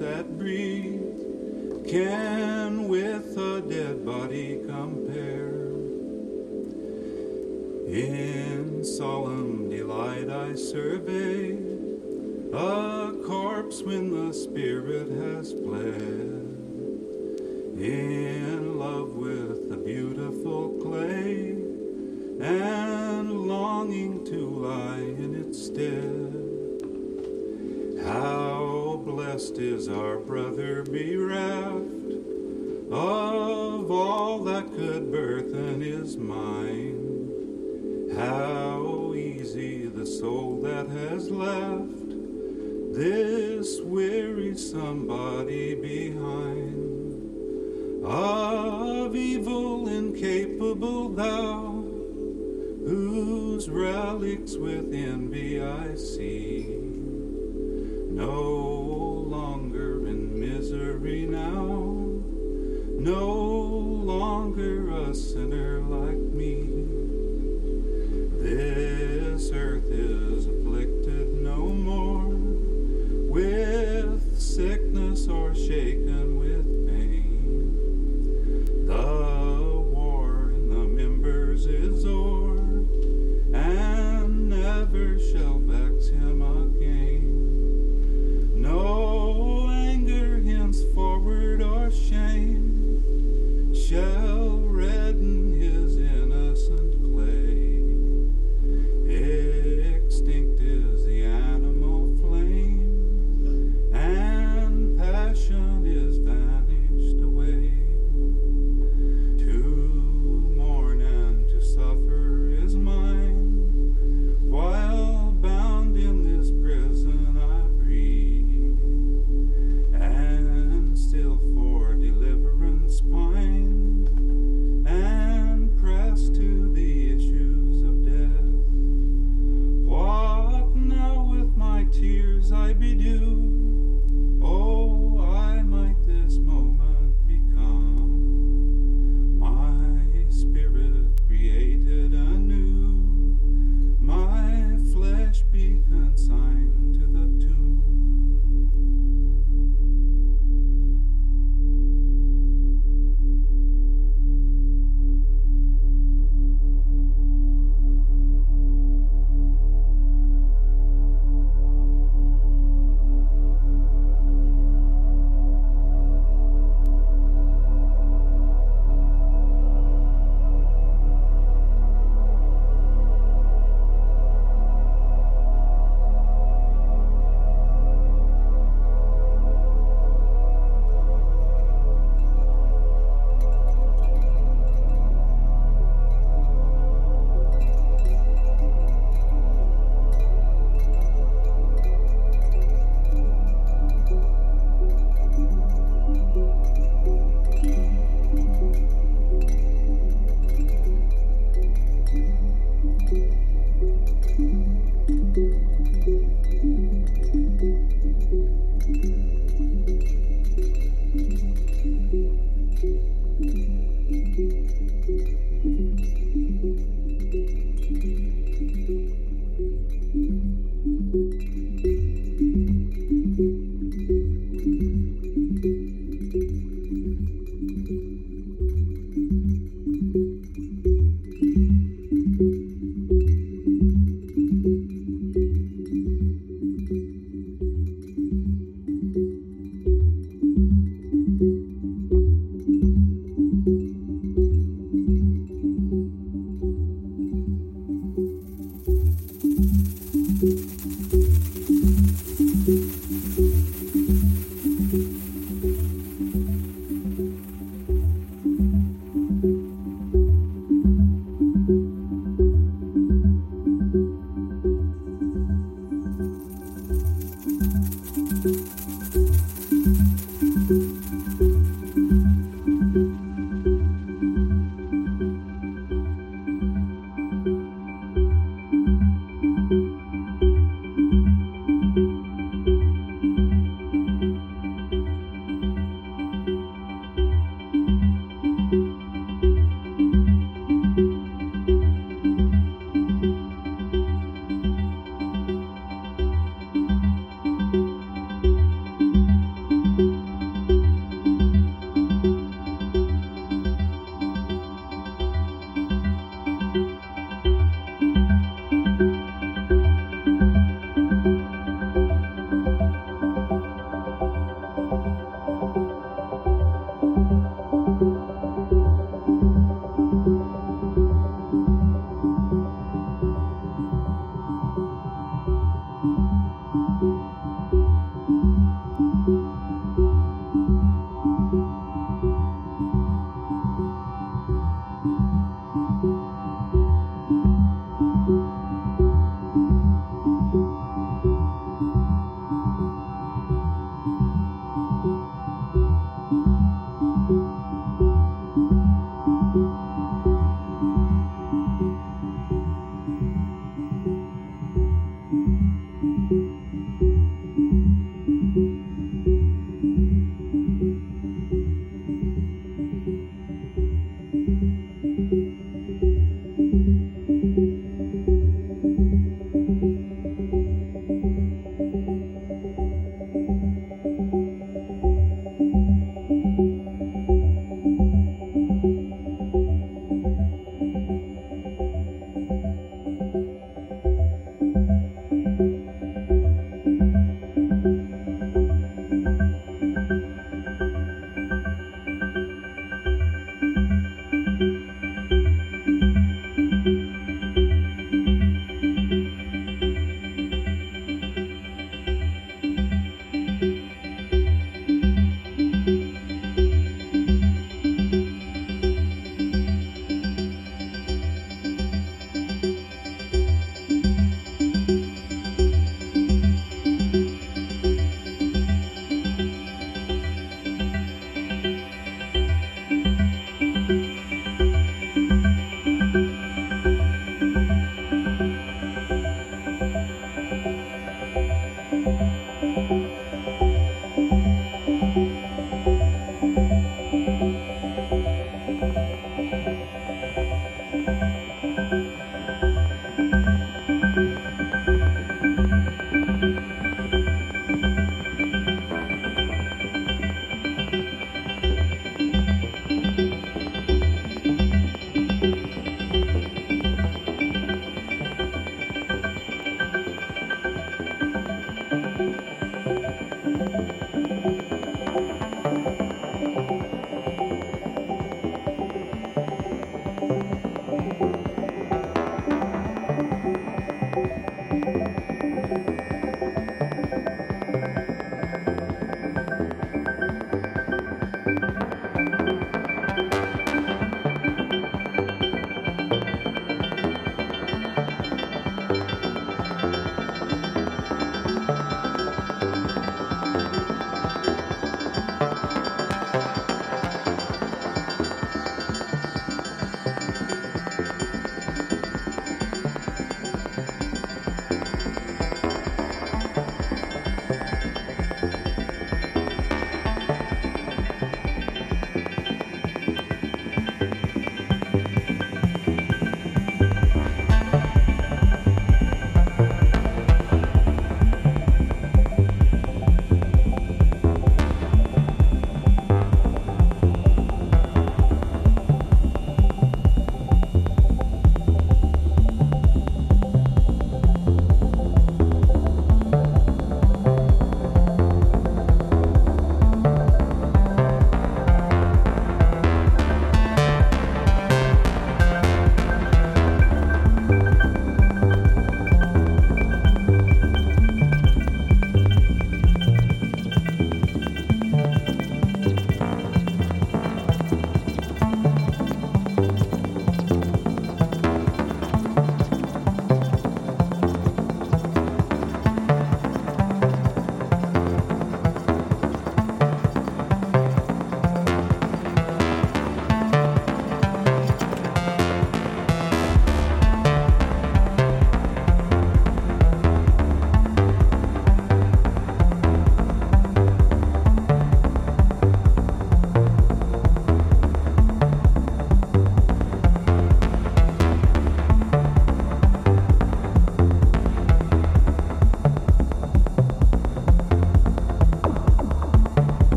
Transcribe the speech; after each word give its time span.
that 0.00 0.38
breathe 0.38 1.86
can 1.86 2.88
with 2.88 3.36
a 3.36 3.60
dead 3.60 4.02
body 4.02 4.58
compare. 4.66 5.66
In 7.86 8.82
solemn 8.82 9.68
delight 9.68 10.30
I 10.30 10.54
survey. 10.54 11.19
soul 40.20 40.60
that 40.60 40.86
has 40.86 41.30
left 41.30 42.10
this 42.94 43.80
weary 43.80 44.54
somebody 44.54 45.74
behind. 45.74 46.76
Of 48.04 49.16
evil 49.16 49.88
incapable 49.88 51.08
thou, 51.08 51.84
whose 52.86 53.70
relics 53.70 54.56
with 54.56 54.92
envy 54.92 55.62
I 55.62 55.94
see. 55.94 56.79